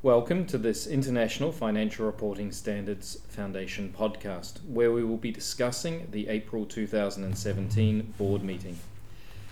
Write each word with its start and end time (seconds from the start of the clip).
Welcome 0.00 0.46
to 0.46 0.58
this 0.58 0.86
International 0.86 1.50
Financial 1.50 2.06
Reporting 2.06 2.52
Standards 2.52 3.18
Foundation 3.30 3.92
podcast, 3.98 4.64
where 4.64 4.92
we 4.92 5.02
will 5.02 5.16
be 5.16 5.32
discussing 5.32 6.06
the 6.12 6.28
April 6.28 6.66
2017 6.66 8.14
board 8.16 8.44
meeting. 8.44 8.78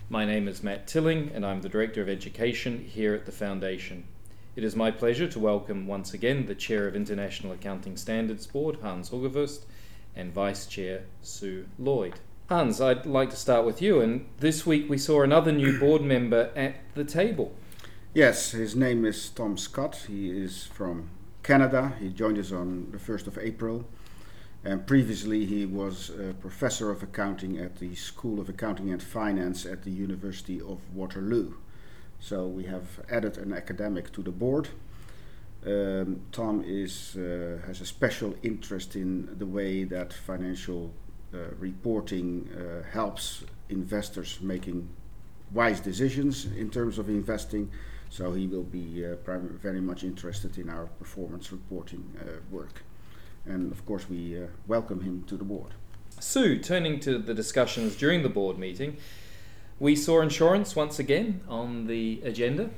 My 0.08 0.24
name 0.24 0.46
is 0.46 0.62
Matt 0.62 0.86
Tilling, 0.86 1.32
and 1.34 1.44
I'm 1.44 1.62
the 1.62 1.68
Director 1.68 2.00
of 2.00 2.08
Education 2.08 2.84
here 2.88 3.12
at 3.12 3.26
the 3.26 3.32
Foundation. 3.32 4.04
It 4.54 4.62
is 4.62 4.76
my 4.76 4.92
pleasure 4.92 5.26
to 5.26 5.40
welcome 5.40 5.88
once 5.88 6.14
again 6.14 6.46
the 6.46 6.54
Chair 6.54 6.86
of 6.86 6.94
International 6.94 7.52
Accounting 7.52 7.96
Standards 7.96 8.46
Board, 8.46 8.78
Hans 8.82 9.10
Hoogervorst, 9.10 9.64
and 10.14 10.32
Vice 10.32 10.66
Chair, 10.66 11.06
Sue 11.22 11.66
Lloyd. 11.76 12.20
Hans, 12.48 12.80
I'd 12.80 13.04
like 13.04 13.30
to 13.30 13.36
start 13.36 13.66
with 13.66 13.82
you, 13.82 14.00
and 14.00 14.26
this 14.38 14.64
week 14.64 14.88
we 14.88 14.96
saw 14.96 15.22
another 15.22 15.50
new 15.50 15.76
board 15.80 16.02
member 16.02 16.52
at 16.54 16.76
the 16.94 17.04
table. 17.04 17.52
Yes, 18.16 18.52
his 18.52 18.74
name 18.74 19.04
is 19.04 19.28
Tom 19.28 19.58
Scott. 19.58 20.06
He 20.08 20.30
is 20.30 20.64
from 20.64 21.10
Canada. 21.42 21.92
He 22.00 22.08
joined 22.08 22.38
us 22.38 22.50
on 22.50 22.90
the 22.90 22.96
1st 22.96 23.26
of 23.26 23.36
April. 23.36 23.84
And 24.64 24.86
previously, 24.86 25.44
he 25.44 25.66
was 25.66 26.08
a 26.08 26.32
professor 26.32 26.90
of 26.90 27.02
accounting 27.02 27.58
at 27.58 27.76
the 27.76 27.94
School 27.94 28.40
of 28.40 28.48
Accounting 28.48 28.90
and 28.90 29.02
Finance 29.02 29.66
at 29.66 29.82
the 29.82 29.90
University 29.90 30.62
of 30.62 30.78
Waterloo. 30.94 31.56
So 32.18 32.46
we 32.46 32.64
have 32.64 32.86
added 33.10 33.36
an 33.36 33.52
academic 33.52 34.10
to 34.12 34.22
the 34.22 34.32
board. 34.32 34.70
Um, 35.66 36.22
Tom 36.32 36.64
is, 36.66 37.18
uh, 37.18 37.58
has 37.66 37.82
a 37.82 37.86
special 37.86 38.34
interest 38.42 38.96
in 38.96 39.28
the 39.38 39.44
way 39.44 39.84
that 39.84 40.14
financial 40.14 40.90
uh, 41.34 41.50
reporting 41.58 42.48
uh, 42.48 42.90
helps 42.90 43.44
investors 43.68 44.38
making 44.40 44.88
wise 45.52 45.80
decisions 45.80 46.46
in 46.56 46.70
terms 46.70 46.98
of 46.98 47.10
investing 47.10 47.70
so 48.10 48.32
he 48.32 48.46
will 48.46 48.62
be 48.62 49.04
uh, 49.04 49.16
very 49.24 49.80
much 49.80 50.04
interested 50.04 50.58
in 50.58 50.68
our 50.70 50.86
performance 50.86 51.52
reporting 51.52 52.04
uh, 52.20 52.32
work. 52.50 52.82
And 53.44 53.70
of 53.72 53.84
course, 53.86 54.08
we 54.08 54.42
uh, 54.42 54.46
welcome 54.66 55.02
him 55.02 55.24
to 55.28 55.36
the 55.36 55.44
board. 55.44 55.72
Sue, 56.18 56.58
turning 56.58 56.98
to 57.00 57.18
the 57.18 57.34
discussions 57.34 57.94
during 57.96 58.22
the 58.22 58.28
board 58.28 58.58
meeting, 58.58 58.96
we 59.78 59.94
saw 59.94 60.22
insurance 60.22 60.74
once 60.74 60.98
again 60.98 61.42
on 61.48 61.86
the 61.86 62.20
agenda. 62.24 62.70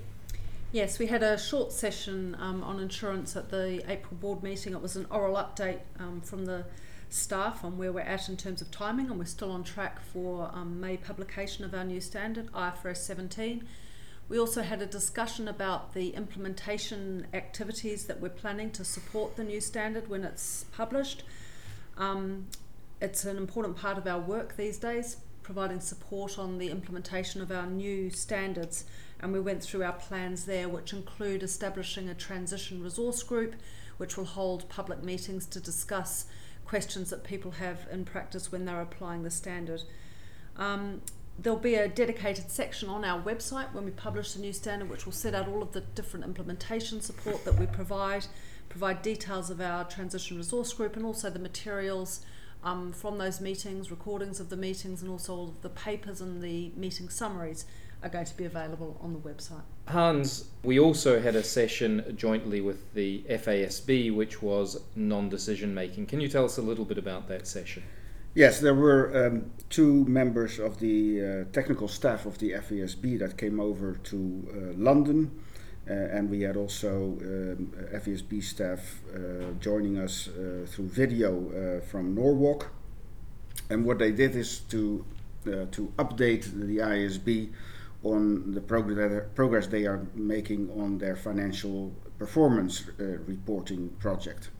Yes, 0.72 0.98
we 0.98 1.06
had 1.06 1.22
a 1.22 1.38
short 1.38 1.72
session 1.72 2.36
um, 2.38 2.62
on 2.62 2.80
insurance 2.80 3.36
at 3.36 3.48
the 3.48 3.82
April 3.88 4.16
board 4.20 4.42
meeting. 4.42 4.74
It 4.74 4.82
was 4.82 4.96
an 4.96 5.06
oral 5.10 5.36
update 5.36 5.80
um, 5.98 6.20
from 6.20 6.44
the 6.44 6.64
staff 7.08 7.64
on 7.64 7.78
where 7.78 7.92
we're 7.92 8.00
at 8.00 8.28
in 8.28 8.36
terms 8.36 8.60
of 8.60 8.70
timing, 8.70 9.06
and 9.06 9.18
we're 9.18 9.24
still 9.24 9.50
on 9.50 9.64
track 9.64 10.00
for 10.00 10.50
um, 10.52 10.78
May 10.78 10.96
publication 10.96 11.64
of 11.64 11.72
our 11.72 11.84
new 11.84 12.00
standard, 12.00 12.52
IFRS 12.52 12.98
17. 12.98 13.66
We 14.28 14.38
also 14.38 14.62
had 14.62 14.82
a 14.82 14.86
discussion 14.86 15.48
about 15.48 15.94
the 15.94 16.10
implementation 16.10 17.26
activities 17.32 18.04
that 18.06 18.20
we're 18.20 18.28
planning 18.28 18.70
to 18.72 18.84
support 18.84 19.36
the 19.36 19.44
new 19.44 19.60
standard 19.60 20.08
when 20.08 20.22
it's 20.22 20.64
published. 20.64 21.22
Um, 21.96 22.48
it's 23.00 23.24
an 23.24 23.38
important 23.38 23.76
part 23.76 23.96
of 23.96 24.06
our 24.06 24.20
work 24.20 24.56
these 24.56 24.76
days, 24.76 25.16
providing 25.42 25.80
support 25.80 26.38
on 26.38 26.58
the 26.58 26.70
implementation 26.70 27.40
of 27.40 27.50
our 27.50 27.66
new 27.66 28.10
standards. 28.10 28.84
And 29.20 29.32
we 29.32 29.40
went 29.40 29.62
through 29.62 29.82
our 29.82 29.94
plans 29.94 30.44
there, 30.44 30.68
which 30.68 30.92
include 30.92 31.42
establishing 31.42 32.10
a 32.10 32.14
transition 32.14 32.82
resource 32.82 33.22
group, 33.22 33.54
which 33.96 34.18
will 34.18 34.26
hold 34.26 34.68
public 34.68 35.02
meetings 35.02 35.46
to 35.46 35.58
discuss 35.58 36.26
questions 36.66 37.08
that 37.08 37.24
people 37.24 37.52
have 37.52 37.86
in 37.90 38.04
practice 38.04 38.52
when 38.52 38.66
they're 38.66 38.82
applying 38.82 39.22
the 39.22 39.30
standard. 39.30 39.84
Um, 40.58 41.00
there'll 41.38 41.58
be 41.58 41.76
a 41.76 41.88
dedicated 41.88 42.50
section 42.50 42.88
on 42.88 43.04
our 43.04 43.22
website 43.22 43.72
when 43.72 43.84
we 43.84 43.90
publish 43.92 44.32
the 44.32 44.40
new 44.40 44.52
standard, 44.52 44.90
which 44.90 45.06
will 45.06 45.12
set 45.12 45.34
out 45.34 45.48
all 45.48 45.62
of 45.62 45.72
the 45.72 45.80
different 45.80 46.24
implementation 46.24 47.00
support 47.00 47.44
that 47.44 47.54
we 47.58 47.66
provide, 47.66 48.26
provide 48.68 49.02
details 49.02 49.48
of 49.48 49.60
our 49.60 49.84
transition 49.84 50.36
resource 50.36 50.72
group, 50.72 50.96
and 50.96 51.04
also 51.04 51.30
the 51.30 51.38
materials 51.38 52.24
um, 52.64 52.92
from 52.92 53.18
those 53.18 53.40
meetings, 53.40 53.90
recordings 53.90 54.40
of 54.40 54.48
the 54.48 54.56
meetings, 54.56 55.00
and 55.00 55.10
also 55.10 55.34
all 55.34 55.48
of 55.48 55.62
the 55.62 55.68
papers 55.68 56.20
and 56.20 56.42
the 56.42 56.72
meeting 56.76 57.08
summaries 57.08 57.64
are 58.02 58.08
going 58.08 58.24
to 58.24 58.36
be 58.36 58.44
available 58.44 58.96
on 59.00 59.12
the 59.12 59.18
website. 59.18 59.62
Hans, 59.86 60.48
we 60.62 60.78
also 60.78 61.20
had 61.20 61.34
a 61.34 61.42
session 61.42 62.14
jointly 62.16 62.60
with 62.60 62.94
the 62.94 63.24
FASB, 63.28 64.14
which 64.14 64.42
was 64.42 64.80
non 64.94 65.28
decision 65.28 65.74
making. 65.74 66.06
Can 66.06 66.20
you 66.20 66.28
tell 66.28 66.44
us 66.44 66.58
a 66.58 66.62
little 66.62 66.84
bit 66.84 66.98
about 66.98 67.28
that 67.28 67.46
session? 67.46 67.82
Yes, 68.38 68.60
there 68.60 68.72
were 68.72 69.26
um, 69.26 69.50
two 69.68 70.04
members 70.04 70.60
of 70.60 70.78
the 70.78 71.20
uh, 71.20 71.52
technical 71.52 71.88
staff 71.88 72.24
of 72.24 72.38
the 72.38 72.52
FASB 72.52 73.18
that 73.18 73.36
came 73.36 73.58
over 73.58 73.94
to 73.94 74.16
uh, 74.16 74.80
London, 74.80 75.32
uh, 75.90 75.92
and 75.92 76.30
we 76.30 76.42
had 76.42 76.56
also 76.56 77.18
um, 77.20 77.72
FASB 77.92 78.40
staff 78.40 79.00
uh, 79.12 79.18
joining 79.58 79.98
us 79.98 80.28
uh, 80.28 80.64
through 80.68 80.86
video 80.86 81.32
uh, 81.50 81.84
from 81.84 82.14
Norwalk. 82.14 82.70
And 83.70 83.84
what 83.84 83.98
they 83.98 84.12
did 84.12 84.36
is 84.36 84.60
to 84.70 85.04
to 85.44 85.92
update 85.98 86.44
the 86.44 86.78
IASB 86.78 87.50
on 88.04 88.52
the 88.54 88.60
progress 88.60 89.24
progress 89.34 89.66
they 89.66 89.84
are 89.86 90.06
making 90.14 90.70
on 90.78 90.98
their 90.98 91.16
financial 91.16 91.92
performance 92.18 92.84
reporting 93.26 93.88
project. 93.98 94.50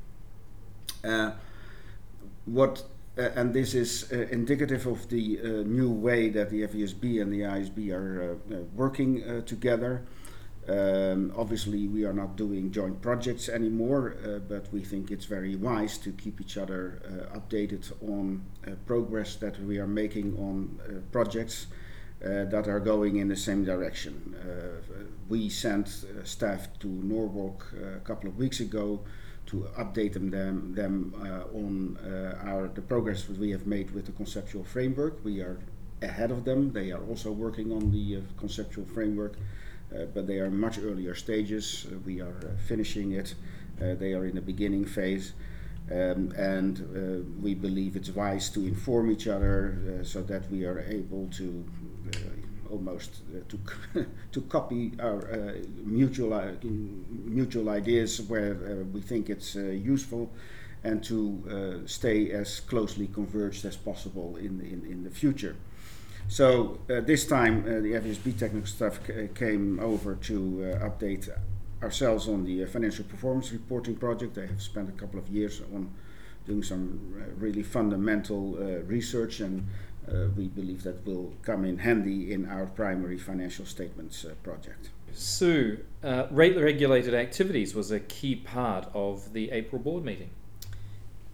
what 2.47 2.83
and 3.19 3.53
this 3.53 3.75
is 3.75 4.11
uh, 4.13 4.27
indicative 4.31 4.87
of 4.87 5.09
the 5.09 5.41
uh, 5.43 5.47
new 5.67 5.91
way 5.91 6.29
that 6.29 6.51
the 6.51 6.63
FASB 6.63 7.21
and 7.21 7.33
the 7.33 7.41
IASB 7.41 7.93
are 7.93 8.39
uh, 8.53 8.55
uh, 8.55 8.59
working 8.75 9.25
uh, 9.25 9.41
together. 9.43 10.05
Um, 10.69 11.33
obviously, 11.37 11.89
we 11.89 12.05
are 12.05 12.13
not 12.13 12.37
doing 12.37 12.71
joint 12.71 13.01
projects 13.01 13.49
anymore, 13.49 14.15
but 14.49 14.71
we 14.71 14.83
think 14.83 15.11
it's 15.11 15.25
very 15.25 15.57
wise 15.57 15.97
to 15.99 16.13
keep 16.13 16.43
each 16.43 16.59
other 16.59 17.01
updated 17.35 17.91
on 18.03 18.45
progress 18.85 19.37
that 19.37 19.59
we 19.63 19.79
are 19.79 19.87
making 19.87 20.37
on 20.37 20.79
projects 21.11 21.69
that 22.21 22.69
are 22.69 22.81
going 22.81 23.17
in 23.17 23.29
the 23.29 23.37
same 23.37 23.65
direction. 23.65 24.37
we 25.31 25.49
sent 25.49 26.05
staff 26.25 26.69
to 26.81 26.87
Norwalk 26.87 27.73
a 27.97 28.01
couple 28.01 28.29
of 28.29 28.37
weeks 28.37 28.61
ago 28.61 29.01
to 29.49 29.67
update 29.79 30.13
them 30.13 30.31
them, 30.31 30.75
them 30.75 31.15
uh, 31.21 31.57
on 31.57 31.97
uh, 32.05 32.49
our 32.49 32.69
the 32.69 32.83
progress 32.83 33.25
that 33.25 33.39
we 33.39 33.51
have 33.51 33.67
made 33.67 33.91
with 33.93 34.07
the 34.07 34.13
conceptual 34.13 34.63
framework. 34.63 35.25
We 35.25 35.41
are 35.41 35.59
ahead 36.03 36.31
of 36.31 36.45
them. 36.45 36.73
They 36.73 36.93
are 36.93 37.03
also 37.09 37.33
working 37.33 37.73
on 37.73 37.91
the 37.91 38.17
uh, 38.17 38.21
conceptual 38.39 38.85
framework, 38.85 39.37
uh, 39.95 40.05
but 40.15 40.27
they 40.27 40.39
are 40.39 40.51
much 40.51 40.79
earlier 40.79 41.15
stages. 41.15 41.87
Uh, 41.91 41.99
we 42.05 42.21
are 42.21 42.37
uh, 42.45 42.57
finishing 42.67 43.13
it. 43.13 43.35
they 43.79 44.13
are 44.13 44.27
in 44.27 44.35
the 44.35 44.43
beginning 44.43 44.85
phase. 44.85 45.33
Um, 45.91 46.33
and 46.37 46.75
we 47.43 47.55
believe 47.55 47.97
it's 47.97 48.11
wise 48.11 48.51
to 48.51 48.61
inform 48.67 49.11
each 49.11 49.27
other 49.27 50.03
so 50.05 50.21
that 50.23 50.51
we 50.51 50.67
are 50.67 50.81
able 50.81 51.29
to 51.39 51.65
almost 52.71 53.23
uh, 53.35 53.41
to 53.49 54.07
to 54.33 54.41
copy 54.43 54.93
our 55.01 55.21
uh, 55.31 55.53
mutual 55.85 56.35
uh, 56.35 56.53
mutual 56.63 57.69
ideas 57.69 58.21
where 58.23 58.55
we 58.93 59.01
think 59.01 59.31
it's 59.31 59.55
useful, 59.55 60.31
and 60.85 61.03
to 61.05 61.83
stay 61.87 62.31
as 62.31 62.61
closely 62.61 63.09
converged 63.09 63.65
as 63.65 63.77
possible 63.77 64.37
in 64.37 64.61
in, 64.61 64.91
in 64.91 65.05
the 65.05 65.11
future. 65.11 65.57
So 66.29 66.79
uh, 66.91 67.01
this 67.01 67.27
time 67.27 67.65
uh, 67.65 67.81
the 67.81 67.93
FASB 67.93 68.39
technical 68.39 68.67
staff 68.67 69.01
came 69.35 69.81
over 69.81 70.15
to 70.15 70.75
uh, 70.75 70.89
update 70.89 71.31
ourselves 71.83 72.29
on 72.29 72.45
the 72.45 72.67
financial 72.67 73.05
performance 73.07 73.51
reporting 73.51 73.97
project. 73.97 74.35
They 74.35 74.47
have 74.47 74.61
spent 74.61 74.91
a 74.91 74.93
couple 74.93 75.19
of 75.19 75.29
years 75.29 75.63
on 75.75 75.91
doing 76.47 76.63
some 76.63 77.15
really 77.39 77.63
fundamental 77.63 78.57
research 78.87 79.41
and 79.41 79.61
uh, 79.61 79.88
we 80.37 80.49
believe 80.49 80.83
that 80.83 81.07
will 81.07 81.33
come 81.43 81.65
in 81.65 81.79
handy 81.79 82.33
in 82.33 82.47
our 82.47 82.67
primary 82.67 83.19
financial 83.19 83.65
statements 83.65 84.25
uh, 84.25 84.35
project. 84.43 84.91
Sue, 85.13 85.79
uh, 86.05 86.27
rate 86.31 86.57
regulated 86.57 87.15
activities 87.15 87.75
was 87.75 87.91
a 87.91 88.01
key 88.01 88.37
part 88.37 88.89
of 88.95 89.33
the 89.33 89.51
April 89.51 89.81
board 89.81 90.05
meeting. 90.05 90.31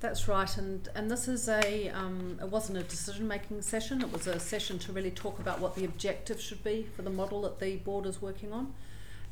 That's 0.00 0.28
right, 0.28 0.56
and 0.58 0.88
and 0.94 1.10
this 1.10 1.28
is 1.28 1.48
a 1.48 1.88
um, 1.88 2.38
it 2.40 2.48
wasn't 2.48 2.78
a 2.78 2.82
decision 2.82 3.26
making 3.26 3.62
session. 3.62 4.02
It 4.02 4.12
was 4.12 4.26
a 4.26 4.38
session 4.38 4.78
to 4.80 4.92
really 4.92 5.10
talk 5.10 5.38
about 5.38 5.60
what 5.60 5.76
the 5.76 5.84
objective 5.84 6.40
should 6.40 6.62
be 6.62 6.86
for 6.94 7.02
the 7.02 7.10
model 7.10 7.42
that 7.42 7.58
the 7.58 7.76
board 7.76 8.06
is 8.06 8.20
working 8.20 8.52
on. 8.52 8.74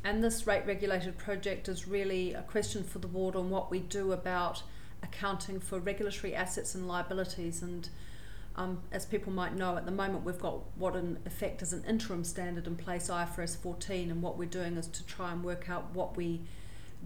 And 0.04 0.24
this 0.24 0.46
rate 0.46 0.66
regulated 0.66 1.16
project 1.18 1.68
is 1.68 1.86
really 1.86 2.34
a 2.34 2.42
question 2.42 2.82
for 2.82 2.98
the 2.98 3.06
board 3.06 3.36
on 3.36 3.50
what 3.50 3.70
we 3.70 3.78
do 3.78 4.12
about 4.12 4.62
accounting 5.02 5.60
for 5.60 5.78
regulatory 5.78 6.34
assets 6.34 6.74
and 6.74 6.88
liabilities 6.88 7.62
and 7.62 7.88
um, 8.56 8.82
as 8.92 9.06
people 9.06 9.32
might 9.32 9.56
know, 9.56 9.76
at 9.76 9.86
the 9.86 9.92
moment 9.92 10.24
we've 10.24 10.40
got 10.40 10.60
what 10.76 10.94
in 10.94 11.18
effect 11.24 11.62
is 11.62 11.72
an 11.72 11.84
interim 11.88 12.24
standard 12.24 12.66
in 12.66 12.76
place, 12.76 13.08
IFRS 13.08 13.56
14, 13.56 14.10
and 14.10 14.22
what 14.22 14.36
we're 14.36 14.48
doing 14.48 14.76
is 14.76 14.86
to 14.88 15.04
try 15.06 15.32
and 15.32 15.42
work 15.42 15.70
out 15.70 15.94
what 15.94 16.16
we 16.16 16.42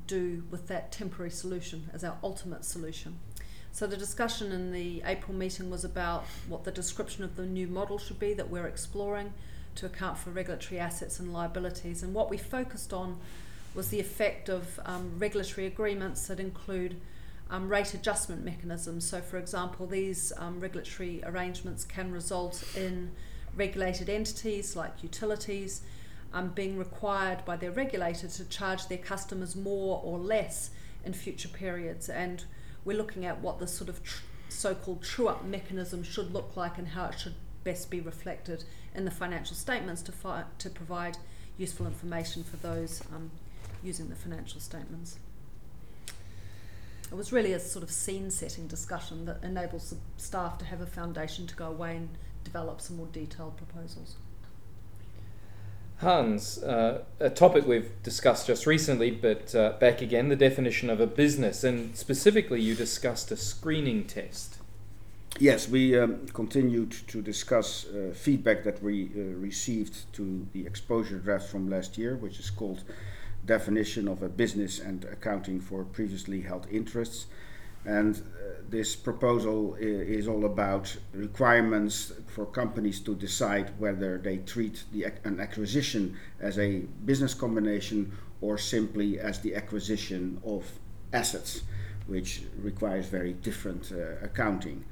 do 0.07 0.45
with 0.51 0.67
that 0.69 0.93
temporary 0.93 1.31
solution 1.31 1.91
as 1.93 2.05
our 2.05 2.17
ultimate 2.23 2.65
solution. 2.65 3.19
So 3.73 3.87
the 3.87 3.97
discussion 3.97 4.53
in 4.53 4.73
the 4.73 5.03
April 5.05 5.37
meeting 5.37 5.71
was 5.71 5.85
about 5.85 6.25
what 6.49 6.65
the 6.65 6.73
description 6.73 7.23
of 7.25 7.37
the 7.37 7.45
new 7.45 7.67
model 7.67 7.99
should 7.99 8.19
be 8.19 8.33
that 8.35 8.49
we're 8.49 8.67
exploring 8.67 9.33
to 9.77 9.87
account 9.87 10.19
for 10.19 10.31
regulatory 10.31 10.81
assets 10.81 11.21
and 11.21 11.33
liabilities. 11.33 12.03
And 12.03 12.15
what 12.15 12.31
we 12.31 12.39
focused 12.39 12.93
on 12.93 13.19
was 13.75 13.91
the 13.91 14.01
effect 14.01 14.49
of 14.49 14.81
um, 14.87 15.13
regulatory 15.19 15.67
agreements 15.67 16.27
that 16.29 16.41
include 16.41 16.99
um, 17.51 17.69
rate 17.69 17.95
adjustment 17.95 18.45
mechanisms. 18.45 19.09
So, 19.09 19.21
for 19.21 19.39
example, 19.39 19.87
these 19.87 20.33
um, 20.39 20.61
regulatory 20.61 21.23
arrangements 21.25 21.85
can 21.85 22.11
result 22.11 22.65
in 22.77 23.13
regulated 23.55 24.09
entities 24.09 24.77
like 24.77 25.03
utilities 25.03 25.83
um, 26.33 26.49
being 26.49 26.77
required 26.77 27.45
by 27.45 27.57
their 27.57 27.71
regulator 27.71 28.29
to 28.29 28.45
charge 28.49 28.89
their 28.89 28.99
customers 28.99 29.57
more 29.57 30.01
or 30.05 30.19
less 30.19 30.71
in 31.05 31.13
future 31.13 31.49
periods. 31.49 32.09
And 32.09 32.45
we're 32.85 32.97
looking 32.97 33.25
at 33.25 33.41
what 33.41 33.59
the 33.59 33.67
sort 33.67 33.89
of 33.89 34.03
tr- 34.03 34.23
so 34.49 34.75
called 34.75 35.03
true 35.03 35.29
up 35.29 35.45
mechanism 35.45 36.03
should 36.03 36.33
look 36.33 36.57
like 36.57 36.79
and 36.79 36.89
how 36.89 37.07
it 37.07 37.19
should 37.19 37.35
best 37.65 37.91
be 37.91 38.01
reflected 38.01 38.65
in 38.95 39.05
the 39.05 39.11
financial 39.11 39.57
statements 39.57 40.03
to, 40.03 40.13
fi- 40.13 40.45
to 40.59 40.71
provide 40.71 41.19
useful 41.59 41.87
information 41.87 42.45
for 42.45 42.57
those 42.59 43.03
um, 43.15 43.31
using 43.83 44.09
the 44.09 44.15
financial 44.15 44.61
statements. 44.61 45.19
It 47.11 47.15
was 47.15 47.33
really 47.33 47.53
a 47.53 47.61
sort 47.61 47.83
of 47.83 47.91
scene 47.91 48.31
setting 48.31 48.67
discussion 48.67 49.27
that 49.27 49.43
enables 49.43 49.91
the 49.91 49.97
staff 50.17 50.59
to 50.59 50.65
have 50.65 50.81
a 50.81 50.87
foundation 50.87 51.47
to 51.47 51.55
go 51.55 51.67
away 51.67 51.97
and 51.97 52.09
develop 52.43 52.81
some 52.81 52.97
more 52.97 53.07
detailed 53.07 53.57
proposals. 53.57 54.17
Hans, 55.99 56.63
uh, 56.63 57.05
a 57.21 57.31
topic 57.31 57.67
we've 57.67 57.91
discussed 58.03 58.49
just 58.49 58.67
recently, 58.67 59.11
but 59.11 59.55
uh, 59.55 59.73
back 59.81 60.03
again, 60.03 60.29
the 60.29 60.37
definition 60.37 60.91
of 60.91 61.01
a 61.01 61.07
business, 61.07 61.65
and 61.65 61.97
specifically, 61.97 62.61
you 62.61 62.75
discussed 62.75 63.31
a 63.31 63.37
screening 63.37 64.05
test. 64.05 64.59
Yes, 65.39 65.69
we 65.69 65.99
um, 65.99 66.27
continued 66.29 66.93
to 67.09 67.23
discuss 67.23 67.87
uh, 67.87 68.13
feedback 68.15 68.65
that 68.65 68.83
we 68.83 69.11
uh, 69.15 69.21
received 69.39 70.13
to 70.15 70.47
the 70.53 70.67
exposure 70.67 71.19
draft 71.19 71.49
from 71.49 71.71
last 71.71 71.97
year, 71.97 72.17
which 72.17 72.39
is 72.39 72.51
called 72.51 72.85
Definition 73.47 74.09
of 74.09 74.23
a 74.23 74.29
Business 74.29 74.81
and 74.81 75.05
Accounting 75.05 75.61
for 75.61 75.85
Previously 75.85 76.41
Held 76.43 76.67
Interests. 76.71 77.27
And 77.85 78.17
uh, 78.17 78.21
this 78.69 78.97
proposal 78.97 79.77
is 79.79 80.27
all 80.27 80.45
about 80.45 80.97
requirements 81.13 82.13
for 82.27 82.45
companies 82.47 82.99
to 83.01 83.15
decide 83.15 83.71
whether 83.79 84.19
they 84.19 84.39
treat 84.39 84.83
the, 84.93 85.07
an 85.25 85.41
acquisition 85.41 86.17
as 86.41 86.59
a 86.59 86.81
business 87.05 87.33
combination 87.33 88.13
or 88.41 88.59
simply 88.59 89.21
as 89.21 89.41
the 89.41 89.55
acquisition 89.55 90.41
of 90.45 90.65
assets, 91.13 91.63
which 92.09 92.43
requires 92.59 93.07
very 93.07 93.33
different 93.35 93.93
uh, 93.93 94.25
accounting. 94.25 94.85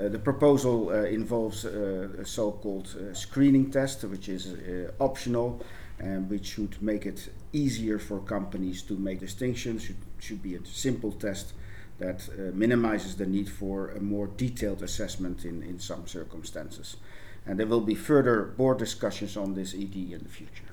Uh, 0.00 0.08
the 0.08 0.18
proposal 0.18 0.88
uh, 0.88 1.02
involves 1.04 1.64
uh, 1.64 2.08
a 2.18 2.24
so 2.24 2.50
called 2.50 2.88
uh, 2.96 3.14
screening 3.14 3.70
test, 3.70 4.02
which 4.04 4.28
is 4.28 4.56
optional 5.00 5.60
and 5.98 6.28
which 6.28 6.46
should 6.46 6.80
make 6.82 7.06
it 7.06 7.32
easier 7.52 7.98
for 7.98 8.18
companies 8.20 8.82
to 8.82 8.94
make 8.94 9.20
distinctions, 9.20 9.82
should, 9.82 9.96
should 10.18 10.42
be 10.42 10.54
a 10.54 10.64
simple 10.64 11.12
test 11.12 11.52
that 11.98 12.28
uh, 12.30 12.54
minimizes 12.54 13.16
the 13.16 13.26
need 13.26 13.48
for 13.48 13.90
a 13.90 14.00
more 14.00 14.26
detailed 14.26 14.82
assessment 14.82 15.44
in, 15.44 15.62
in 15.62 15.78
some 15.78 16.06
circumstances. 16.06 16.96
And 17.46 17.58
there 17.58 17.66
will 17.66 17.80
be 17.80 17.94
further 17.94 18.42
board 18.42 18.78
discussions 18.78 19.36
on 19.36 19.54
this 19.54 19.74
ED 19.74 19.94
in 19.94 20.20
the 20.22 20.28
future. 20.28 20.64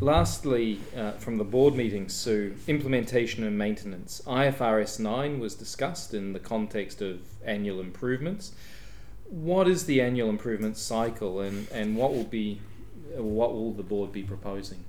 Lastly, 0.00 0.80
uh, 0.96 1.12
from 1.12 1.38
the 1.38 1.44
board 1.44 1.74
meeting, 1.74 2.08
Sue, 2.08 2.56
implementation 2.66 3.44
and 3.44 3.56
maintenance. 3.56 4.20
IFRS 4.26 4.98
9 4.98 5.38
was 5.38 5.54
discussed 5.54 6.12
in 6.12 6.32
the 6.32 6.40
context 6.40 7.00
of 7.00 7.20
annual 7.44 7.78
improvements. 7.78 8.52
What 9.28 9.68
is 9.68 9.86
the 9.86 10.00
annual 10.00 10.28
improvement 10.28 10.76
cycle 10.76 11.40
and, 11.40 11.68
and 11.70 11.96
what 11.96 12.12
will 12.12 12.24
be 12.24 12.60
what 13.16 13.52
will 13.52 13.72
the 13.72 13.82
board 13.82 14.12
be 14.12 14.22
proposing? 14.22 14.84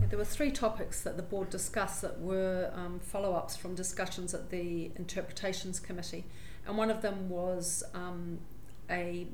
Yeah, 0.00 0.06
there 0.08 0.18
were 0.18 0.24
three 0.24 0.50
topics 0.50 1.00
that 1.02 1.16
the 1.16 1.22
board 1.22 1.50
discussed 1.50 2.02
that 2.02 2.20
were 2.20 2.70
um, 2.74 3.00
follow 3.00 3.34
ups 3.34 3.56
from 3.56 3.74
discussions 3.74 4.34
at 4.34 4.50
the 4.50 4.90
Interpretations 4.96 5.80
Committee. 5.80 6.24
And 6.66 6.76
one 6.76 6.90
of 6.90 7.02
them 7.02 7.28
was 7.28 7.82
um, 7.94 8.38
a 8.88 9.26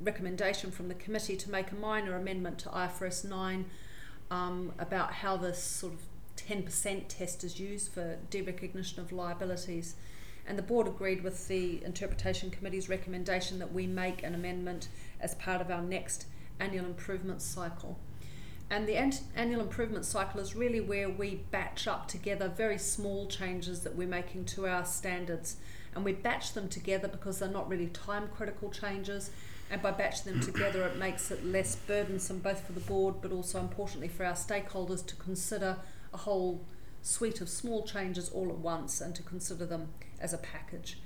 recommendation 0.00 0.70
from 0.70 0.88
the 0.88 0.94
committee 0.94 1.36
to 1.36 1.50
make 1.50 1.72
a 1.72 1.74
minor 1.74 2.16
amendment 2.16 2.58
to 2.60 2.68
IFRS 2.68 3.24
9 3.24 3.66
um, 4.30 4.72
about 4.78 5.12
how 5.12 5.36
this 5.36 5.62
sort 5.62 5.92
of 5.94 6.00
10% 6.36 7.04
test 7.08 7.42
is 7.44 7.58
used 7.58 7.92
for 7.92 8.16
derecognition 8.30 8.98
of 8.98 9.12
liabilities. 9.12 9.96
And 10.46 10.56
the 10.56 10.62
board 10.62 10.86
agreed 10.86 11.22
with 11.22 11.48
the 11.48 11.84
Interpretation 11.84 12.50
Committee's 12.50 12.88
recommendation 12.88 13.58
that 13.58 13.72
we 13.72 13.86
make 13.86 14.22
an 14.22 14.34
amendment 14.34 14.88
as 15.20 15.34
part 15.34 15.60
of 15.60 15.70
our 15.70 15.82
next 15.82 16.26
annual 16.60 16.84
improvement 16.84 17.42
cycle. 17.42 17.98
And 18.70 18.86
the 18.86 18.96
annual 19.34 19.62
improvement 19.62 20.04
cycle 20.04 20.40
is 20.40 20.54
really 20.54 20.80
where 20.80 21.08
we 21.08 21.36
batch 21.50 21.88
up 21.88 22.06
together 22.06 22.48
very 22.48 22.76
small 22.76 23.26
changes 23.26 23.80
that 23.80 23.96
we're 23.96 24.08
making 24.08 24.44
to 24.46 24.66
our 24.66 24.84
standards. 24.84 25.56
And 25.94 26.04
we 26.04 26.12
batch 26.12 26.52
them 26.52 26.68
together 26.68 27.08
because 27.08 27.38
they're 27.38 27.48
not 27.48 27.68
really 27.68 27.86
time 27.86 28.28
critical 28.36 28.70
changes. 28.70 29.30
And 29.70 29.80
by 29.80 29.90
batching 29.90 30.32
them 30.32 30.40
together, 30.42 30.82
it 30.82 30.98
makes 30.98 31.30
it 31.30 31.44
less 31.44 31.76
burdensome 31.76 32.40
both 32.40 32.66
for 32.66 32.72
the 32.72 32.80
board 32.80 33.16
but 33.22 33.32
also 33.32 33.58
importantly 33.58 34.08
for 34.08 34.24
our 34.24 34.34
stakeholders 34.34 35.04
to 35.06 35.16
consider 35.16 35.78
a 36.12 36.18
whole 36.18 36.64
suite 37.00 37.40
of 37.40 37.48
small 37.48 37.84
changes 37.86 38.28
all 38.28 38.50
at 38.50 38.58
once 38.58 39.00
and 39.00 39.14
to 39.14 39.22
consider 39.22 39.64
them 39.64 39.88
as 40.20 40.34
a 40.34 40.38
package. 40.38 40.98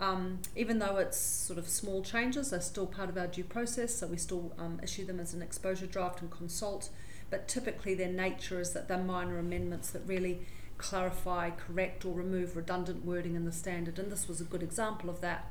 Um, 0.00 0.40
even 0.56 0.80
though 0.80 0.96
it's 0.96 1.18
sort 1.18 1.58
of 1.58 1.68
small 1.68 2.02
changes, 2.02 2.50
they're 2.50 2.60
still 2.60 2.86
part 2.86 3.08
of 3.08 3.16
our 3.16 3.28
due 3.28 3.44
process, 3.44 3.94
so 3.94 4.08
we 4.08 4.16
still 4.16 4.52
um, 4.58 4.80
issue 4.82 5.04
them 5.04 5.20
as 5.20 5.34
an 5.34 5.42
exposure 5.42 5.86
draft 5.86 6.20
and 6.20 6.30
consult. 6.30 6.90
But 7.30 7.46
typically, 7.48 7.94
their 7.94 8.10
nature 8.12 8.60
is 8.60 8.72
that 8.72 8.88
they're 8.88 8.98
minor 8.98 9.38
amendments 9.38 9.90
that 9.90 10.02
really 10.06 10.40
clarify, 10.78 11.50
correct, 11.50 12.04
or 12.04 12.12
remove 12.12 12.56
redundant 12.56 13.04
wording 13.04 13.34
in 13.34 13.44
the 13.44 13.52
standard. 13.52 13.98
And 13.98 14.10
this 14.10 14.28
was 14.28 14.40
a 14.40 14.44
good 14.44 14.62
example 14.62 15.08
of 15.08 15.20
that. 15.20 15.50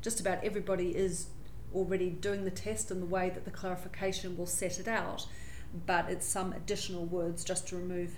Just 0.00 0.20
about 0.20 0.42
everybody 0.44 0.96
is 0.96 1.26
already 1.74 2.10
doing 2.10 2.44
the 2.44 2.50
test 2.50 2.90
in 2.90 3.00
the 3.00 3.06
way 3.06 3.30
that 3.30 3.44
the 3.44 3.50
clarification 3.50 4.36
will 4.36 4.46
set 4.46 4.78
it 4.78 4.88
out, 4.88 5.26
but 5.86 6.10
it's 6.10 6.26
some 6.26 6.52
additional 6.52 7.04
words 7.04 7.44
just 7.44 7.68
to 7.68 7.76
remove 7.76 8.16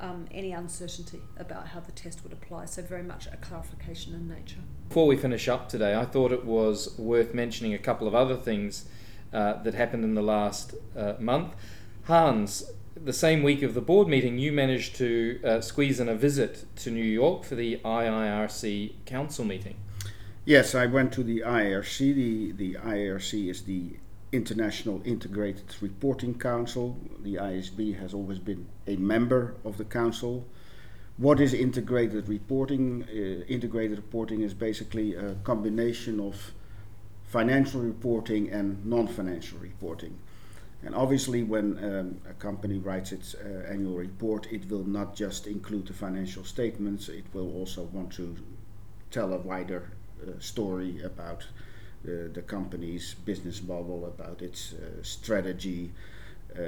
um, 0.00 0.26
any 0.30 0.52
uncertainty 0.52 1.20
about 1.38 1.68
how 1.68 1.80
the 1.80 1.92
test 1.92 2.22
would 2.22 2.32
apply. 2.32 2.66
So, 2.66 2.82
very 2.82 3.02
much 3.02 3.26
a 3.26 3.36
clarification 3.36 4.14
in 4.14 4.28
nature. 4.28 4.60
Before 4.88 5.06
we 5.06 5.16
finish 5.16 5.48
up 5.48 5.68
today, 5.68 5.94
I 5.94 6.04
thought 6.04 6.32
it 6.32 6.44
was 6.44 6.96
worth 6.98 7.34
mentioning 7.34 7.74
a 7.74 7.78
couple 7.78 8.06
of 8.06 8.14
other 8.14 8.36
things 8.36 8.86
uh, 9.32 9.62
that 9.62 9.74
happened 9.74 10.04
in 10.04 10.14
the 10.14 10.22
last 10.22 10.74
uh, 10.96 11.14
month. 11.18 11.54
Hans, 12.04 12.64
the 12.96 13.12
same 13.12 13.42
week 13.42 13.62
of 13.62 13.74
the 13.74 13.80
board 13.80 14.08
meeting, 14.08 14.38
you 14.38 14.52
managed 14.52 14.96
to 14.96 15.40
uh, 15.44 15.60
squeeze 15.60 16.00
in 16.00 16.08
a 16.08 16.14
visit 16.14 16.64
to 16.76 16.90
New 16.90 17.04
York 17.04 17.44
for 17.44 17.54
the 17.54 17.78
IIRC 17.84 19.04
council 19.04 19.44
meeting. 19.44 19.76
Yes, 20.44 20.74
I 20.74 20.86
went 20.86 21.12
to 21.12 21.22
the 21.22 21.40
IIRC. 21.40 21.98
The, 22.14 22.52
the 22.52 22.74
IIRC 22.76 23.50
is 23.50 23.62
the 23.64 23.96
International 24.32 25.00
Integrated 25.04 25.74
Reporting 25.80 26.38
Council. 26.38 26.98
The 27.22 27.36
IASB 27.36 27.98
has 27.98 28.12
always 28.14 28.38
been 28.38 28.66
a 28.86 28.96
member 28.96 29.54
of 29.64 29.78
the 29.78 29.84
council. 29.84 30.46
What 31.16 31.40
is 31.40 31.54
integrated 31.54 32.28
reporting? 32.28 33.04
Uh, 33.04 33.44
integrated 33.46 33.96
reporting 33.96 34.42
is 34.42 34.54
basically 34.54 35.14
a 35.14 35.34
combination 35.44 36.20
of 36.20 36.52
financial 37.24 37.80
reporting 37.80 38.50
and 38.50 38.84
non 38.84 39.06
financial 39.06 39.58
reporting. 39.58 40.18
And 40.84 40.94
obviously, 40.94 41.42
when 41.42 41.76
um, 41.84 42.20
a 42.28 42.34
company 42.34 42.78
writes 42.78 43.10
its 43.10 43.34
uh, 43.34 43.66
annual 43.68 43.96
report, 43.96 44.46
it 44.52 44.70
will 44.70 44.84
not 44.84 45.16
just 45.16 45.46
include 45.46 45.86
the 45.86 45.92
financial 45.92 46.44
statements, 46.44 47.08
it 47.08 47.24
will 47.32 47.52
also 47.52 47.82
want 47.92 48.12
to 48.12 48.36
tell 49.10 49.32
a 49.32 49.38
wider 49.38 49.90
uh, 50.22 50.38
story 50.38 51.02
about 51.02 51.46
uh, 52.08 52.32
the 52.32 52.42
company's 52.42 53.14
business 53.24 53.62
model, 53.62 54.06
about 54.06 54.42
its 54.42 54.72
uh, 54.72 55.02
strategy, 55.02 55.90
uh, 56.58 56.62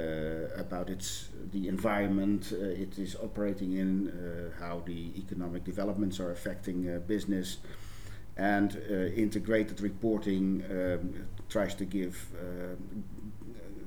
about 0.57 0.91
its 0.91 1.29
the 1.53 1.69
environment 1.69 2.53
it 2.53 2.99
is 2.99 3.17
operating 3.17 3.73
in, 3.73 4.53
how 4.61 4.83
the 4.87 5.13
economic 5.19 5.65
developments 5.65 6.21
are 6.21 6.31
affecting 6.31 7.01
business, 7.07 7.59
and 8.37 8.77
integrated 9.17 9.81
reporting 9.81 10.63
um, 10.71 11.27
tries 11.49 11.75
to 11.75 11.85
give 11.85 12.29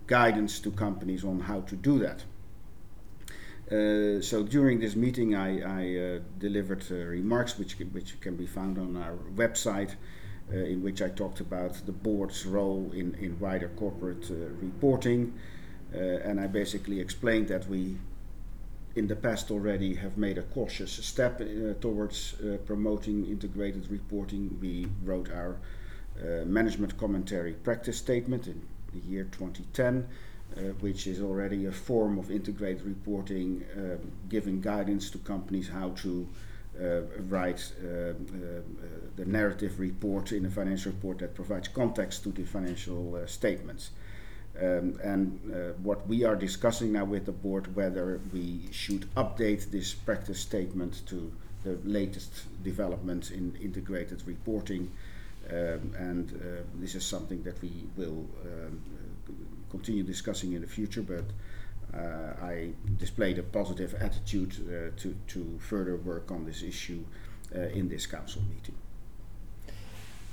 guidance 0.07 0.59
to 0.59 0.71
companies 0.71 1.23
on 1.23 1.39
how 1.39 1.61
to 1.61 1.75
do 1.75 1.99
that. 1.99 2.23
Uh, 3.71 4.21
so 4.21 4.43
during 4.43 4.79
this 4.79 4.95
meeting, 4.95 5.35
I, 5.35 5.61
I 5.61 5.97
uh, 5.97 6.19
delivered 6.37 6.83
uh, 6.91 6.95
remarks 6.95 7.57
which 7.57 7.77
can, 7.77 7.87
which 7.87 8.19
can 8.19 8.35
be 8.35 8.45
found 8.45 8.77
on 8.77 8.97
our 8.97 9.15
website, 9.35 9.95
uh, 10.51 10.57
in 10.57 10.81
which 10.83 11.01
I 11.01 11.09
talked 11.09 11.39
about 11.39 11.85
the 11.85 11.91
board's 11.91 12.45
role 12.45 12.91
in, 12.93 13.15
in 13.15 13.39
wider 13.39 13.69
corporate 13.69 14.29
uh, 14.29 14.35
reporting. 14.61 15.33
Uh, 15.93 15.97
and 15.97 16.39
I 16.39 16.47
basically 16.47 16.99
explained 16.99 17.47
that 17.49 17.67
we, 17.69 17.97
in 18.95 19.07
the 19.07 19.15
past 19.15 19.51
already, 19.51 19.95
have 19.95 20.17
made 20.17 20.37
a 20.37 20.43
cautious 20.43 20.91
step 20.91 21.41
uh, 21.41 21.73
towards 21.79 22.35
promoting 22.65 23.25
integrated 23.25 23.89
reporting. 23.89 24.57
We 24.61 24.87
wrote 25.03 25.29
our 25.31 25.57
management 26.45 26.97
commentary 26.97 27.53
practice 27.53 27.97
statement 27.97 28.47
in 28.47 28.61
the 28.93 28.99
year 28.99 29.23
2010. 29.23 30.07
uh, 30.55 30.61
which 30.81 31.07
is 31.07 31.19
already 31.21 31.65
a 31.65 31.71
form 31.71 32.19
of 32.19 32.29
integrated 32.29 32.83
reporting, 32.83 33.63
um, 33.75 34.11
giving 34.29 34.61
guidance 34.61 35.09
to 35.09 35.17
companies 35.19 35.67
how 35.67 35.89
to 35.89 36.27
uh, 36.81 37.01
write 37.29 37.71
uh, 37.83 37.87
uh, 37.87 38.13
the 39.15 39.25
narrative 39.25 39.79
report 39.79 40.31
in 40.31 40.45
a 40.45 40.49
financial 40.49 40.91
report 40.91 41.19
that 41.19 41.35
provides 41.35 41.67
context 41.67 42.23
to 42.23 42.29
the 42.29 42.43
financial 42.43 43.21
statements. 43.27 43.91
Um, 44.59 44.99
and 45.03 45.39
uh, 45.51 45.57
what 45.81 46.07
we 46.07 46.23
are 46.25 46.35
discussing 46.35 46.91
now 46.91 47.05
with 47.05 47.25
the 47.25 47.31
board 47.31 47.75
whether 47.75 48.21
we 48.31 48.67
should 48.71 49.11
update 49.15 49.71
this 49.71 49.95
practice 49.95 50.39
statement 50.39 51.01
to 51.07 51.31
the 51.63 51.79
latest 51.83 52.31
developments 52.63 53.31
in 53.31 53.55
integrated 53.59 54.21
reporting 54.27 54.91
um, 55.49 55.95
and 55.97 56.33
uh, 56.33 56.61
this 56.75 56.93
is 56.93 57.03
something 57.03 57.41
that 57.41 57.59
we 57.63 57.71
will 57.97 58.27
um, 58.45 58.79
continue 59.71 60.03
discussing 60.03 60.53
in 60.53 60.61
the 60.61 60.67
future 60.67 61.01
but 61.01 61.25
I 61.95 62.71
displayed 62.97 63.39
a 63.39 63.43
positive 63.43 63.93
attitude 63.95 64.53
uh, 64.67 64.99
to, 65.01 65.15
to 65.27 65.59
further 65.59 65.95
work 65.97 66.31
on 66.31 66.45
this 66.45 66.63
issue 66.63 67.03
uh, 67.55 67.59
in 67.59 67.89
this 67.89 68.05
council 68.05 68.41
meeting. 68.53 68.75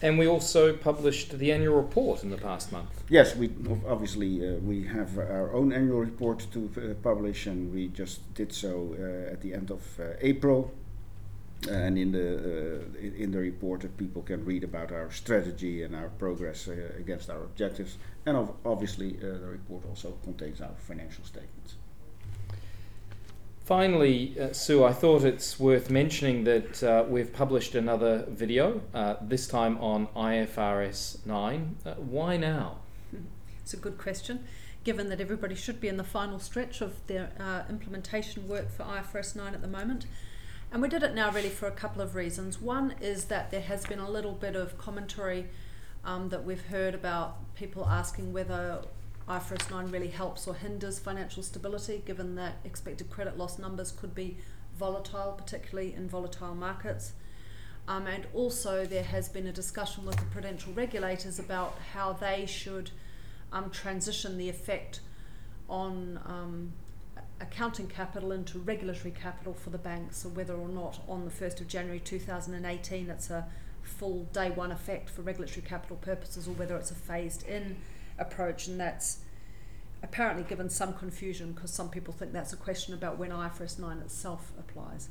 And 0.03 0.19
we 0.19 0.27
also 0.27 0.73
published 0.73 1.39
the 1.39 1.53
annual 1.53 1.77
report 1.77 2.23
in 2.23 2.31
the 2.31 2.39
past 2.39 2.73
month. 2.73 3.05
Yes, 3.11 3.37
we 3.37 3.51
obviously 3.87 4.49
uh, 4.49 4.55
we 4.61 4.85
have 4.85 5.19
our 5.19 5.53
own 5.53 5.73
annual 5.73 6.01
report 6.01 6.47
to 6.53 6.71
uh, 6.77 6.95
publish, 7.03 7.47
and 7.47 7.73
we 7.75 7.89
just 7.89 8.33
did 8.35 8.51
so 8.53 8.97
uh, 8.99 9.33
at 9.33 9.43
the 9.43 9.53
end 9.53 9.71
of 9.71 9.83
April. 10.23 10.73
And 11.69 11.99
in 11.99 12.13
the 12.13 12.81
in 13.23 13.33
the 13.33 13.39
report, 13.39 13.85
people 13.99 14.23
can 14.23 14.45
read 14.47 14.65
about 14.65 14.93
our 14.93 15.11
strategy 15.11 15.83
and 15.83 15.95
our 15.95 16.09
progress 16.19 16.69
against 16.99 17.29
our 17.29 17.43
objectives, 17.43 17.99
and 18.25 18.49
obviously 18.65 19.13
the 19.13 19.47
report 19.47 19.85
also 19.87 20.15
contains 20.25 20.63
our 20.63 20.75
financial 20.79 21.25
statements. 21.25 21.75
Finally, 23.71 24.35
uh, 24.41 24.53
Sue, 24.53 24.83
I 24.83 24.93
thought 24.93 25.23
it's 25.23 25.61
worth 25.61 25.91
mentioning 25.91 26.43
that 26.43 26.83
uh, 26.83 27.05
we've 27.09 27.33
published 27.33 27.77
another 27.77 28.25
video, 28.29 28.81
uh, 28.93 29.15
this 29.21 29.47
time 29.47 29.79
on 29.79 30.09
IFRS 30.09 31.25
9. 31.25 31.77
Uh, 31.87 31.95
why 31.95 32.37
now? 32.37 32.79
It's 33.63 33.73
a 33.73 33.77
good 33.77 33.97
question, 33.97 34.43
given 34.83 35.09
that 35.11 35.21
everybody 35.21 35.55
should 35.55 35.81
be 35.81 35.87
in 35.87 35.99
the 35.99 36.03
final 36.19 36.41
stretch 36.41 36.81
of 36.81 36.95
their 37.07 37.31
uh, 37.39 37.63
implementation 37.71 38.49
work 38.49 38.73
for 38.73 38.83
IFRS 38.83 39.37
9 39.37 39.55
at 39.55 39.63
the 39.63 39.69
moment. 39.69 40.07
And 40.73 40.81
we 40.81 40.89
did 40.89 41.03
it 41.03 41.15
now 41.15 41.33
really 41.33 41.49
for 41.49 41.67
a 41.67 41.73
couple 41.73 42.01
of 42.01 42.15
reasons. 42.15 42.61
One 42.61 42.95
is 43.01 43.25
that 43.25 43.51
there 43.51 43.61
has 43.61 43.85
been 43.85 43.99
a 43.99 44.09
little 44.09 44.33
bit 44.33 44.55
of 44.55 44.79
commentary 44.79 45.49
um, 46.05 46.29
that 46.29 46.45
we've 46.45 46.65
heard 46.67 46.95
about 46.95 47.55
people 47.57 47.87
asking 47.87 48.33
whether 48.33 48.83
IFRS 49.29 49.69
9 49.71 49.91
really 49.91 50.09
helps 50.09 50.47
or 50.47 50.55
hinders 50.55 51.01
financial 51.01 51.43
stability, 51.43 52.03
given 52.07 52.37
that 52.37 52.59
expected 52.65 53.11
credit 53.11 53.37
loss 53.37 53.59
numbers 53.59 53.91
could 53.91 54.15
be 54.15 54.39
volatile, 54.79 55.33
particularly 55.33 55.93
in 55.93 56.09
volatile 56.09 56.55
markets. 56.55 57.13
Um, 57.89 58.07
and 58.07 58.27
also, 58.33 58.87
there 58.87 59.03
has 59.03 59.29
been 59.29 59.49
a 59.49 59.53
discussion 59.53 60.07
with 60.07 60.17
the 60.17 60.25
prudential 60.27 60.73
regulators 60.73 61.41
about 61.41 61.77
how 61.95 62.13
they 62.13 62.47
should 62.47 62.93
um, 63.53 63.71
transition 63.71 64.39
the 64.39 64.49
effect 64.49 65.01
on 65.69 66.21
um, 66.25 66.73
accounting 67.41 67.87
capital 67.87 68.33
into 68.33 68.59
regulatory 68.59 69.13
capital 69.13 69.55
for 69.55 69.71
the 69.71 69.79
banks, 69.79 70.19
so 70.19 70.29
whether 70.29 70.55
or 70.55 70.69
not 70.69 71.01
on 71.09 71.25
the 71.25 71.31
1st 71.31 71.61
of 71.63 71.69
January 71.69 72.01
2018 72.01 73.09
it's 73.09 73.31
a 73.31 73.47
full 73.83 74.25
day 74.33 74.51
one 74.51 74.71
effect 74.71 75.09
for 75.11 75.23
regulatory 75.23 75.63
capital 75.67 75.97
purposes 75.97 76.47
or 76.47 76.53
whether 76.53 76.77
it's 76.77 76.91
a 76.91 76.95
phased 76.95 77.47
in 77.47 77.77
approach, 78.19 78.67
and 78.67 78.79
that's 78.79 79.19
apparently 80.03 80.45
given 80.45 80.71
some 80.71 80.95
confusion 80.95 81.53
because 81.53 81.71
some 81.71 81.89
people 81.89 82.15
think 82.15 82.33
that's 82.33 82.53
a 82.53 82.57
question 82.57 82.95
about 82.95 83.19
when 83.19 83.31
IFRS 83.31 83.79
9 83.79 83.99
itself 83.99 84.53
applies. 84.59 85.09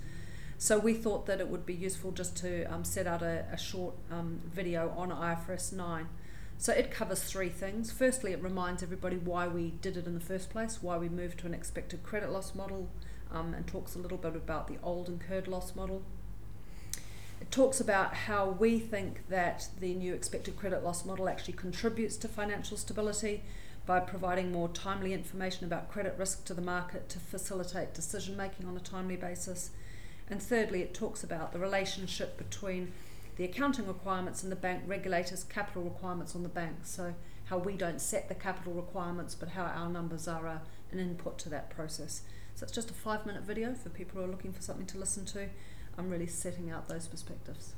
So 0.57 0.77
we 0.77 0.93
thought 0.93 1.25
that 1.27 1.39
it 1.39 1.47
would 1.47 1.65
be 1.65 1.73
useful 1.73 2.11
just 2.11 2.35
to 2.37 2.65
um, 2.65 2.83
set 2.83 3.07
out 3.07 3.21
a, 3.21 3.45
a 3.51 3.57
short 3.57 3.95
um, 4.11 4.41
video 4.45 4.93
on 4.97 5.09
IFRS 5.09 5.71
9. 5.71 6.07
So 6.59 6.73
it 6.73 6.91
covers 6.91 7.23
three 7.23 7.47
things. 7.47 7.89
Firstly, 7.89 8.33
it 8.33 8.43
reminds 8.43 8.83
everybody 8.83 9.15
why 9.15 9.47
we 9.47 9.71
did 9.81 9.95
it 9.95 10.05
in 10.05 10.13
the 10.13 10.19
first 10.19 10.49
place, 10.49 10.83
why 10.83 10.97
we 10.97 11.07
moved 11.07 11.39
to 11.39 11.47
an 11.47 11.53
expected 11.53 12.03
credit 12.03 12.31
loss 12.31 12.53
model, 12.53 12.89
um, 13.31 13.53
and 13.53 13.65
talks 13.65 13.95
a 13.95 13.99
little 13.99 14.17
bit 14.17 14.35
about 14.35 14.67
the 14.67 14.75
old 14.83 15.07
incurred 15.07 15.47
loss 15.47 15.73
model. 15.73 16.03
It 17.39 17.49
talks 17.49 17.79
about 17.79 18.13
how 18.13 18.49
we 18.49 18.77
think 18.77 19.29
that 19.29 19.69
the 19.79 19.95
new 19.95 20.13
expected 20.13 20.57
credit 20.57 20.83
loss 20.83 21.05
model 21.05 21.29
actually 21.29 21.53
contributes 21.53 22.17
to 22.17 22.27
financial 22.27 22.75
stability 22.75 23.41
by 23.85 24.01
providing 24.01 24.51
more 24.51 24.67
timely 24.67 25.13
information 25.13 25.63
about 25.65 25.89
credit 25.89 26.15
risk 26.17 26.43
to 26.43 26.53
the 26.53 26.61
market 26.61 27.07
to 27.07 27.19
facilitate 27.19 27.93
decision 27.93 28.35
making 28.35 28.67
on 28.67 28.75
a 28.75 28.81
timely 28.81 29.15
basis. 29.15 29.69
And 30.29 30.43
thirdly, 30.43 30.81
it 30.81 30.93
talks 30.93 31.23
about 31.23 31.53
the 31.53 31.59
relationship 31.59 32.37
between 32.37 32.91
the 33.39 33.45
accounting 33.45 33.87
requirements 33.87 34.43
and 34.43 34.51
the 34.51 34.55
bank 34.57 34.83
regulators' 34.85 35.45
capital 35.45 35.81
requirements 35.81 36.35
on 36.35 36.43
the 36.43 36.49
bank. 36.49 36.79
So, 36.83 37.15
how 37.45 37.57
we 37.57 37.77
don't 37.77 38.01
set 38.01 38.27
the 38.27 38.35
capital 38.35 38.73
requirements, 38.73 39.33
but 39.33 39.47
how 39.47 39.63
our 39.63 39.87
numbers 39.87 40.27
are 40.27 40.45
uh, 40.45 40.59
an 40.91 40.99
input 40.99 41.39
to 41.39 41.49
that 41.49 41.69
process. 41.69 42.23
So, 42.55 42.65
it's 42.65 42.73
just 42.73 42.91
a 42.91 42.93
five 42.93 43.25
minute 43.25 43.43
video 43.43 43.73
for 43.75 43.87
people 43.87 44.19
who 44.19 44.27
are 44.27 44.29
looking 44.29 44.51
for 44.51 44.61
something 44.61 44.85
to 44.87 44.97
listen 44.97 45.23
to. 45.27 45.47
I'm 45.97 46.09
really 46.09 46.27
setting 46.27 46.69
out 46.69 46.89
those 46.89 47.07
perspectives. 47.07 47.75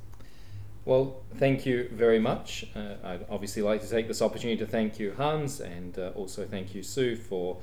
Well, 0.84 1.22
thank 1.36 1.64
you 1.64 1.88
very 1.92 2.18
much. 2.18 2.66
Uh, 2.74 2.94
I'd 3.04 3.26
obviously 3.30 3.62
like 3.62 3.82
to 3.82 3.88
take 3.88 4.08
this 4.08 4.20
opportunity 4.20 4.58
to 4.58 4.66
thank 4.66 4.98
you, 4.98 5.14
Hans, 5.16 5.60
and 5.60 5.96
uh, 5.96 6.10
also 6.16 6.44
thank 6.44 6.74
you, 6.74 6.82
Sue, 6.82 7.14
for 7.14 7.58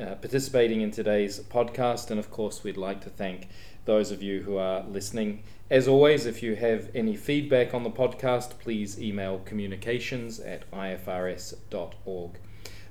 uh, 0.00 0.14
participating 0.16 0.80
in 0.80 0.90
today's 0.90 1.40
podcast. 1.40 2.10
And 2.10 2.18
of 2.18 2.30
course, 2.30 2.64
we'd 2.64 2.76
like 2.76 3.00
to 3.02 3.10
thank 3.10 3.48
those 3.84 4.10
of 4.10 4.22
you 4.22 4.42
who 4.42 4.56
are 4.56 4.84
listening. 4.84 5.42
As 5.70 5.88
always, 5.88 6.26
if 6.26 6.42
you 6.42 6.54
have 6.56 6.90
any 6.94 7.16
feedback 7.16 7.74
on 7.74 7.82
the 7.82 7.90
podcast, 7.90 8.58
please 8.58 9.00
email 9.00 9.40
communications 9.44 10.38
at 10.38 10.70
ifrs.org. 10.70 12.38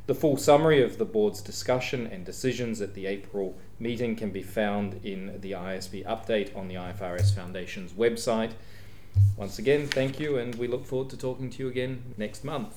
The 0.07 0.15
full 0.15 0.35
summary 0.35 0.81
of 0.81 0.97
the 0.97 1.05
board's 1.05 1.41
discussion 1.41 2.07
and 2.07 2.25
decisions 2.25 2.81
at 2.81 2.95
the 2.95 3.05
April 3.05 3.57
meeting 3.79 4.15
can 4.15 4.31
be 4.31 4.43
found 4.43 4.99
in 5.03 5.39
the 5.41 5.51
IASB 5.51 6.05
update 6.05 6.55
on 6.57 6.67
the 6.67 6.75
IFRS 6.75 7.33
Foundation's 7.33 7.93
website. 7.93 8.51
Once 9.37 9.59
again, 9.59 9.87
thank 9.87 10.19
you, 10.19 10.37
and 10.37 10.55
we 10.55 10.67
look 10.67 10.85
forward 10.85 11.09
to 11.09 11.17
talking 11.17 11.49
to 11.49 11.63
you 11.63 11.69
again 11.69 12.13
next 12.17 12.43
month. 12.43 12.69